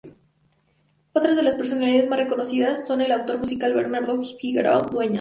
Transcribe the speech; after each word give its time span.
Otras 1.13 1.35
de 1.35 1.43
las 1.43 1.53
personalidades 1.53 2.09
más 2.09 2.17
reconocidas 2.17 2.87
son 2.87 3.01
el 3.01 3.11
Autor 3.11 3.37
Musical 3.37 3.75
Bernardo 3.75 4.19
Figueroa 4.39 4.79
Dueñas. 4.81 5.09